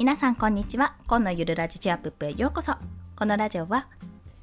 [0.00, 0.94] 皆さんこんにちは。
[1.06, 2.72] 今のゆるラジチアップへようこそ。
[3.16, 3.86] このラジオは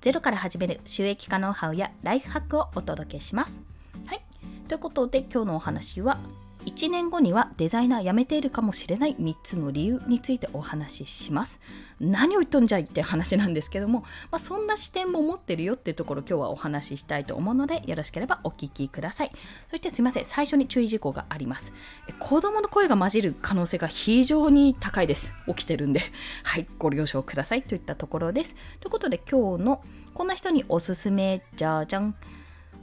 [0.02, 3.63] ゼロから始める収益化ノウハウやライフハックをお届けします。
[4.05, 4.21] はい。
[4.67, 6.20] ということで今日のお話は
[6.68, 11.61] 1年後にはデザイナー辞めているかもしれない3つの理由についてお話しします。
[12.02, 19.31] 何を言っとんじゃいって話なんですけども、まあ、そんな視点も持ってるよっていうところ今日はお話ししたいと思うのでよろしければお聞きください。
[19.70, 21.73] そしてすいません、最初に注意事項があります。
[22.20, 25.34] 子供の声が混じる可能性が非常に高いです。
[25.48, 26.02] 起きてるんで。
[26.43, 28.55] はい、ご了承くださいといったところです。
[28.81, 29.81] ということで今日の
[30.13, 32.15] こんな人におすすめじゃじゃん。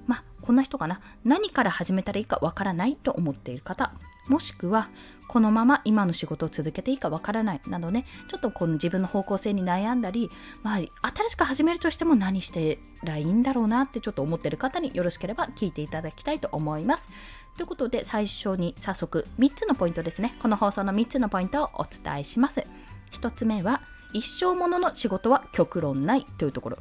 [0.07, 1.01] まあ、こんな人かな？
[1.25, 3.93] 何から始めたらいいかわからないと思っている方。
[4.27, 4.89] もしくは、
[5.29, 10.31] このまま今の仕事を続けていいかわからないなどね、ちょっとこの自分の方向性に悩んだり、
[10.63, 10.89] まあ、新
[11.29, 17.11] しく始めるとしても何してらいいんだろうなってちょっと思ってる方によろしければ聞いていただきたいと思います。
[17.59, 20.37] ということで、最初に早速3つのポイントですね。
[20.41, 22.67] この放送の3つのポイントをお伝えします。
[23.13, 23.83] 1つ目は、
[24.15, 26.79] 一生ものの仕事は極論ないというところ。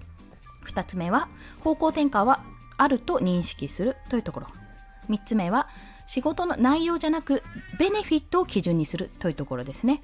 [0.68, 1.28] 2つ目は、
[1.60, 2.42] 方向転換は
[2.78, 4.48] あると認識するというところ。
[5.10, 5.68] 3つ目は
[6.06, 7.44] 仕事の内容じゃなく
[7.78, 10.02] ベネフィットを基準にするというところですね。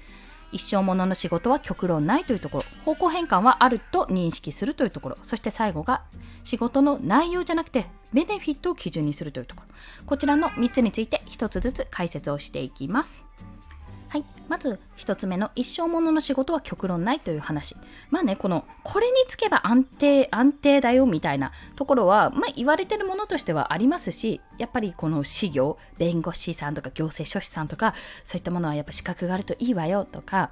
[0.52, 2.64] 一生ものの仕事は極論ないというところ。
[2.84, 5.18] 方向変換はあると認識するというところ。
[5.22, 6.02] そして最後が
[6.44, 9.74] 仕事の内容じゃなくてベネフィットを基準にするというところ。
[10.06, 13.29] こちらの3つについて1つずつ解説をしていきます。
[14.10, 14.24] はい。
[14.48, 17.76] まず、一つ目の一生ものの仕事は極論ないという話。
[18.10, 27.94] まあね、この、これにつけば安定、安定だよみたいなところは、まあ言われてるものとしてはありますし、やっぱりこの事業、弁護士さんとか行政書士さんとか、
[28.24, 30.50] そういったものはやっぱ資格があるといいわよとか、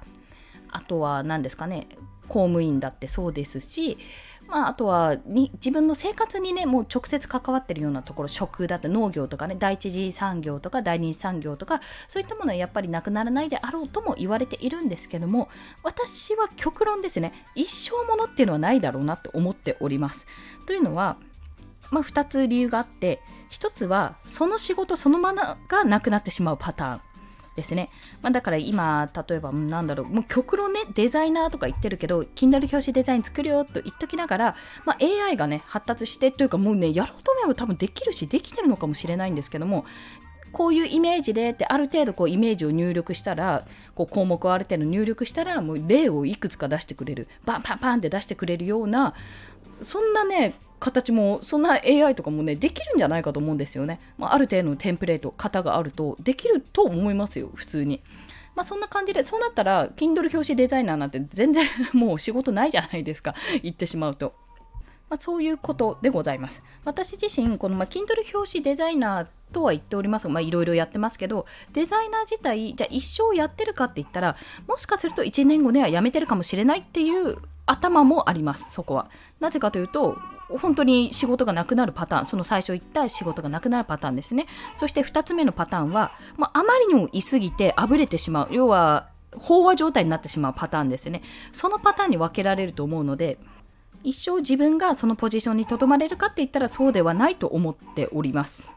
[0.69, 1.89] あとは何ですかね、
[2.29, 3.97] 公務員だってそうですし、
[4.49, 15.49] まあ、あとはに自分の生活にねもう直接関わってるようなところ食だって農業とかね第一次産業とか第二次産業とかそういったものはやっぱりなくならないであろうとも言われているんですけども
[15.83, 20.25] 私は極論ですね一生ものっていうのはないだろうなって思っております。
[20.65, 21.17] というのは、
[21.91, 23.21] まあ、2つ理由があって
[23.51, 27.01] 1つはその仕事そのままがなくなってしまうパターン
[27.59, 27.89] ですね。
[28.21, 34.55] まあ、だから今、例えば、なんだろう、もう極論ね、デザイナーとか言ってるけど、Kindle 表紙デザイン作るよと言っときながら、
[34.85, 39.85] まあ、AI がね、発達してというか、もうね、やろうと思えば多分できるし、できてるのかもしれないんですけども、
[40.51, 49.13] こういうイメージでってある程度こうイメージを入力したらこう項目をある程度入力したらもう例をいくつか出してくれるバンパンパンって出してくれるような
[49.81, 58.01] そんなね形もそんな AI とかもねできるんじゃないかと思うんですよね、まあ、ある程度のテンプレート型があるとできると思いますよ普通に
[58.55, 64.33] まあそんな感じでそうなったら Kindle 表紙デザイナーなんて全然もう仕事ないじゃないですか 言ってしまうと
[65.09, 66.61] まあ、そういうことでございます。
[66.85, 79.09] 私自身、この、まあ、Kindle 表紙デザイナーとは言っておりますが、まあ、いろいろやってますけど、デザイナー自体、じゃあ一生やってるかって言ったら、もしかすると1年後では辞めてるかもしれないっていう頭もあります、そこは。
[79.39, 80.15] なぜかというと、
[80.57, 84.47] 本当に仕事がなくなるパターン、その最初言った仕事がなくなるパターンですね。
[84.77, 88.47] そして2つ目のパターンは、まあ、あまりにもいすぎてあぶれてしまう。
[88.51, 91.21] 要は、飽和状態になってしまうパターンですね。
[91.51, 93.37] そのパターンに分けられると思うので、
[94.03, 98.71] 一生自分がそのポジションにとどまれるかって言ったらそうではないと思っております。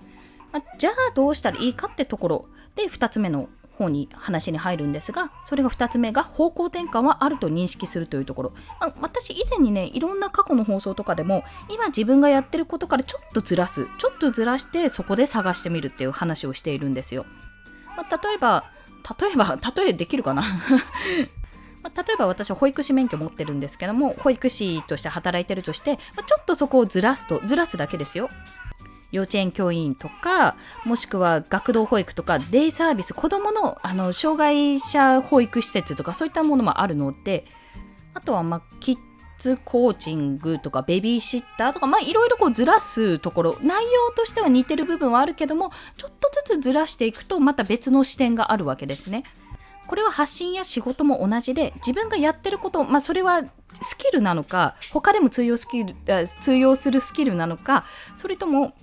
[0.52, 2.44] まあ、じゃあどうしたらいいかってところ
[2.74, 3.48] で2つ目の
[3.82, 17.26] 方に話に入るんですがそれが2つ目が方向転換はあると認識するというところ、まあ、私以前にねいろんな過去の放送とかでも今自分がやってることからちょっとずらすちょっとずらしてそこで探してみるっていう話をしているんですよ、
[17.96, 18.64] まあ、例えば
[19.20, 20.42] 例えば 例えできるかな？
[21.82, 28.30] まあ、例えば私は保育士免許持ってるんですけども保育士として働いてるとして、まあ、ちょっとそこをずらすとずらすだけですよ。
[29.12, 37.44] 幼稚園教員とか、もしくは学童保育とか、デイサービス、子供の、あの、障害者保育施設とか、そういったものもあるので、
[38.14, 38.98] あとは、まあ、キッ
[39.38, 49.24] ズコーチングとか、ベビーシッターとか、まあ、いろいろこうずらすところ、内容としては似てる部分はあるけども、ちょっとずつずらしていくと、また別の視点があるわけですね。
[49.86, 53.42] これは発信や仕事も同じで、自分がやってること、まあ、それは
[53.80, 55.94] スキルなのか、他でも通用スキル
[56.40, 57.84] 通用するスキルなのか、
[58.16, 58.74] それとも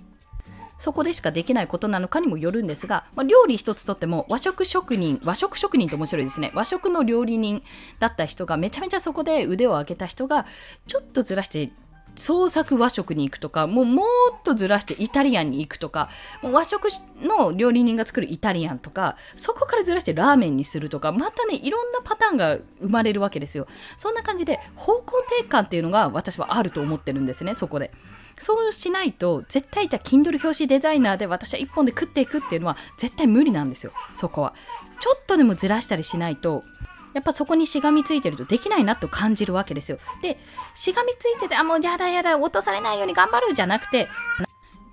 [0.80, 6.50] そこでしかできないことなのかにもよるんですが、まあ、料理一つとっても和食職人、和食職人って面白いですね。
[6.54, 7.62] 和食の料理人
[7.98, 10.46] だった人がめちゃめちゃそこで腕を上げた人が
[10.86, 11.70] ちょっとずらして
[12.16, 16.08] 創作和食に行くとか、もうもっとずらしてイタリアンに行くとか、
[16.42, 16.88] 和食
[17.20, 23.66] の料理人が作るイタリアンとか、そこからずらしてラーメンにするとか、またね、いろんなパターンが生まれるわけですよ。
[23.98, 27.90] そんな感じで方向転換っていうのが私はあると思ってるんですね、そこで。
[28.40, 34.54] そうしないと絶対じゃあ Kindle 表紙デザイナーで私は一本で食っていくっていうのは絶対無理なんですよそこは
[34.98, 36.64] ちょっとでもずらしたりしないと
[37.12, 39.98] やっぱそこにしがみついてるとできないなと感じるわけですよ。
[40.22, 40.38] で、
[40.74, 44.08] しがみついてて、あ、もうやだやだ、落とされないように頑張るじゃなくて、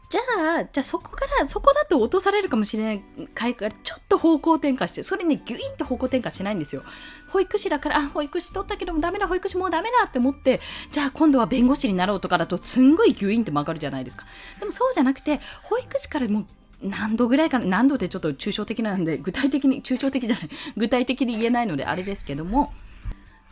[0.09, 0.21] じゃ
[0.59, 6.83] あ、じゃあそこから、そこだと落とされるかもしれないから、ちょっと方向転換して、それね、ギュインと方向転換しないんですよ。
[7.27, 10.61] 保育士だから、あ、保育士取ったけどもダメだ、保育士もうダメだって思って、
[10.93, 14.25] じゃあ今度は弁護士になろうとかだと、すんごいギュインって曲がるじゃないですか。
[14.59, 16.45] でもそうじゃなくて、保育士からもう
[16.81, 22.71] 何度ぐらいかな何度ってちょっと抽象的なんで、具体的に、抽象的じゃない、具体的に言えないのであれですけども、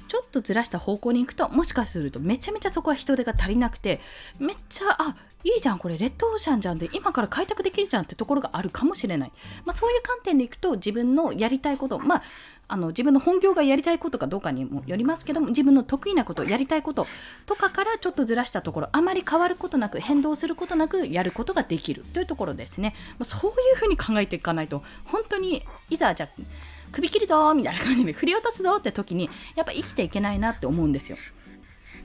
[0.07, 3.99] ちょっとずらした方向に行くと、もしかするとめちゃめちゃそこは人手が足りなくて、
[4.39, 9.31] めっちゃ、あ、いいじゃん、これレッドオーシャンじゃんで、今から開拓できるじゃんってところがあるかもしれない。
[9.63, 12.23] まあ、そういう観点でいくと、自分のやりたいこと、まあ、
[12.67, 17.05] あの自分の本業がやりたいことかどうかにもよりますけども自分の得意なことやりたいこと
[17.45, 26.29] とかからちょっとずらしたところあまり変わることなく変動することなくやることができるというところですね、まあ、そういうふうに考えていかないと本当にいざじゃ
[26.91, 31.17] 首切るぞみたいな感じで振り落とすぞって時にやっぱ生きていけないなって思うんですよ。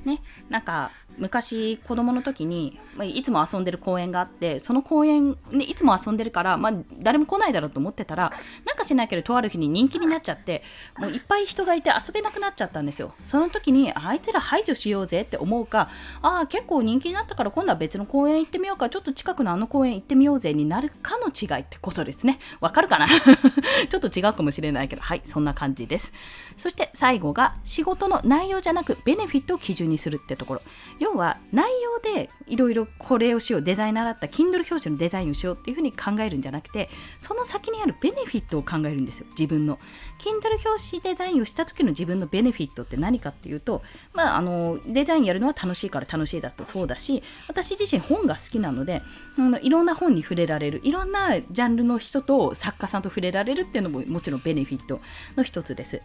[0.05, 8.33] ね、なんか昔子供の時に、まあ、いつも遊んでる公園があってその公園ね、いつも遊んでるから、まあ、誰も来ないだろうと思ってたら
[8.65, 10.63] なんかしないけどとある日に人気になっちゃって
[10.99, 13.15] もういっぱい人がいて遊べなくなっちゃったんですよ。
[13.25, 15.91] その時にあいつら排除しようぜって思うか
[16.23, 22.39] ああ結構人気になったから今度は別の公園行ってみようかちょっと近くのあの公園行ってみようぜになるかの違いってことですね。
[22.61, 23.07] わかるかな？
[23.89, 26.13] ちょっと違うかもしれないけどはいそんな感じです。
[26.57, 30.63] そして最後が仕事の内容じゃなくベネフィットを基準にするってところ。
[30.99, 36.89] 要は内容でいろいろこれをしようデザイナーだった Kindle 表紙のデザインをしようっていうふうに考えるんじゃなくて
[37.19, 39.79] その先にあるベネフィットを考えるんですよ自分の。
[40.19, 43.83] Kindle 表紙デザインをした時の自分のベネフィットって何かっていうと、
[44.15, 49.03] まあ、あのデザインやるのは楽しいから楽しいだとそうだし私自身本が好きなので
[49.39, 55.01] あのいろんな本に触れられるいろんなジャンルの人と作家さんと触れられるっていうのももちろんベネフィット
[55.37, 56.03] の一つです。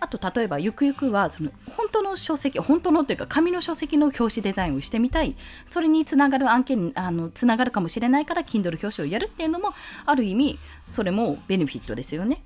[0.00, 5.36] あと例えばゆくゆくはその本当の書籍本当のっていうか紙の書籍の表紙デザインをしてみたい
[5.66, 9.74] それにつながる案件あのつながるかもしれないから Kindle 表紙をやるっていうのも
[10.06, 10.58] ある意味
[10.90, 12.42] それもベネフィットですよね。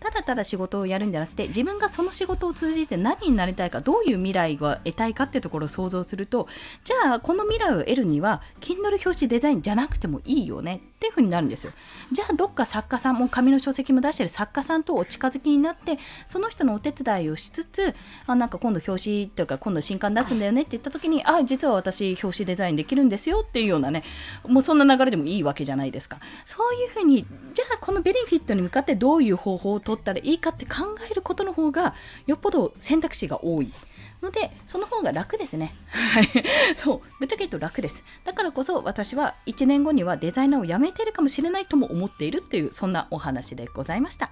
[0.00, 6.48] ただただ仕事をやるんじゃなくて自分がその仕事を通じて何になりたいかどういう未来が得たいかっていうところを想像すると
[6.84, 11.72] じゃあこの未来を得るには Kindle 表紙デザインじゃなくてもいいよねっていう風になるんですよ。
[12.10, 17.94] じゃあどっか作家さんも紙の書籍も出してる作家さんとお近づきになってその人のお手伝いをしつつ
[18.26, 24.02] あなんか今度表紙というか今度新刊出すんだよねって言った時にあ実は私表紙デザインできるんですよっていうようなね
[24.46, 26.18] もうそんな流れでもいいわけじゃないですか。
[26.44, 27.24] そういう風に
[27.54, 31.94] じゃあこのベネフィットに向かってどういう方法を取ったらいいかって考えることの方が
[32.26, 33.72] よっぽど選択肢が多い。
[34.22, 35.74] ので、その方が楽ですね。
[35.86, 36.28] はい。
[36.76, 37.00] そう。
[37.18, 38.04] ぶっちゃけ言うと楽です。
[38.24, 44.30] だからこそ私は1年後にはデザイナーを辞めているかもしれないとも思っているっていう、そんなお話でございました。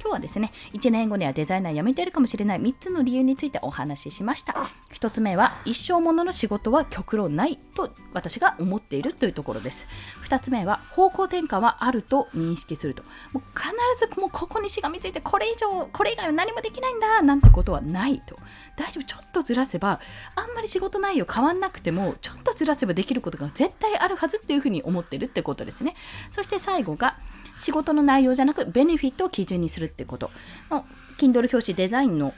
[0.00, 4.54] 今日はですね、1年後にはデザイナー辞めているかもしれない3つの理由についてお話ししました。
[4.92, 9.86] 1つ目は、一生ものの仕事は極論ないと私が思っているというところです。
[10.24, 13.02] 2つ目は、方向転換はあると認識すると。
[13.32, 18.36] もう必ずもうここにしがみついて、これ以上、これ以外は何もできないんだなんてことはないと。
[18.76, 20.00] 大丈夫、ちょっととずらせば、
[20.34, 25.94] あんまり仕事内容変わんなくても、ちょっとずらせばできることが絶対あるはずっていうふうに思ってるってことですね。
[26.30, 27.16] そして最後が、
[27.58, 30.30] 仕事の内容じゃなく、ベネフィットを基準にするってこと。
[31.18, 32.34] Kindle 表紙デザインの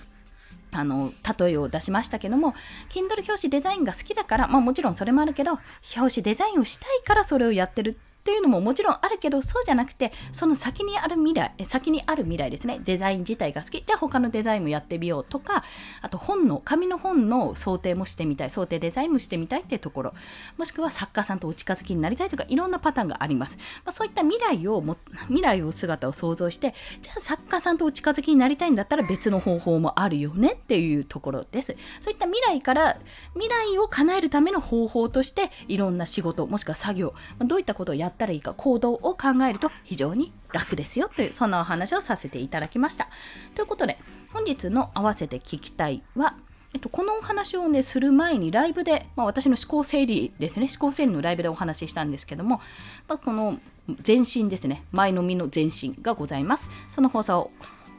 [0.75, 2.55] あの、例えを出しましたけども、
[2.89, 5.59] Kindle 表紙デザインが好きだから、まあもちろんそれもあるけど、
[5.97, 12.81] 表紙デザインをしたいからそれをやってるっていうのももちろんあるけど、そうじゃなくて、その先にある未来、先にある未来ですね。
[12.85, 13.83] デザイン自体が好き。
[13.85, 15.65] じゃあ他のデザインもやってみようとか、
[16.03, 20.15] あと本の、紙の本の想定もしてみたい、想定デザインもしてみたいっていうところ、
[20.57, 23.59] もしくは作家さんとお近づきになりたいとか、いろんなパターンがあります。
[23.85, 31.77] まあ、そういった未来をも、未来を姿を想像して、じゃあ作家さんとお近づきになりたいんだったら別の方法もあるよねっていうところです。
[32.01, 32.99] そういった未来から、
[33.35, 43.09] 未来を叶えるための方法として、いろんな仕事、もしくは作業、どういったことをやったらいいか、行動を考えると非常に楽ですよというそんなお話をさせていただきました。
[43.55, 43.99] ということで
[44.33, 46.37] 本日の合わせて聞きたいは
[46.75, 52.63] えっと、このお話をね、する前にライブで、まあ、私の思考整理ですね、思考整理のライブでお話ししたんですけども、
[53.09, 53.59] まあ、この
[54.07, 56.71] 前身ですね、前のみの前身がございます。
[56.91, 57.51] その放送を、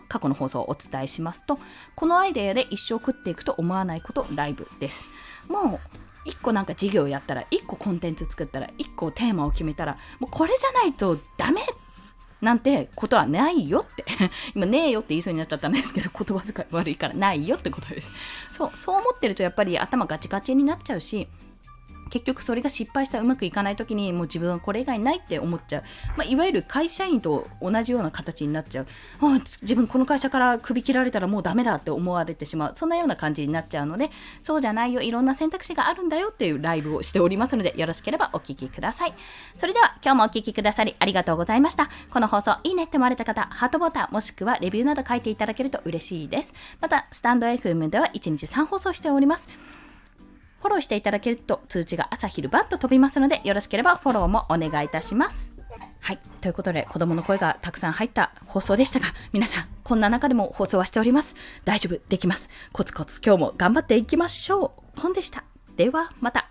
[0.09, 1.59] 過去の放送をお伝えしますと、
[1.95, 5.07] このアイデアで一生食っていくと思わないことライブです。
[5.47, 11.61] もう、1個なんか事業やったら1個コンテンツ作ったら1個テーマを決めたらもうこれじゃないとダメ
[12.41, 14.03] なんてことはないよって。
[14.53, 18.11] 今ねえよって言いそうになっちゃったんですけど言葉遣い悪いからないよってことです。
[18.51, 21.29] そうそう思ってるとやっぱり頭ガチガチになっちゃうし
[22.13, 25.83] 結局それが失敗したうまくいかない時にもう自分はこれ以外ないって思っちゃう、
[26.15, 28.87] まあ、いわゆる会社員と同じような形になっちゃう。
[29.19, 32.73] あ自分この会社から首切られたらもうダメだって思われてしまう。
[32.75, 34.11] そんなような感じになっちゃうので
[34.43, 35.01] そうじゃないよ。
[35.01, 39.15] いろんな選択肢があるんだよっていうライブをしておりますのでよろしければお聴きください。
[39.55, 41.89] それでは今日もお聴きくださりありがとうございました。
[42.11, 46.53] この放送いいねって思われた方ハートボタンもしくはレビューなど書いていただけると嬉しいです。
[46.79, 49.49] またスタンド FM では1日3放送しております。
[50.63, 55.53] フォローしていただけると通知が朝昼晩と飛びますのでよろしければフォローもお願いいたします。
[55.99, 56.19] はい。
[56.41, 61.35] ということで、子供の声がたくさん入った放送でしたが、皆さん、こんな中でも放送はしております。
[61.63, 62.49] 大丈夫、できます。
[62.73, 64.99] コツコツ今日も頑張っていきましょう。
[64.99, 65.45] 本でした。
[65.77, 66.49] では、また。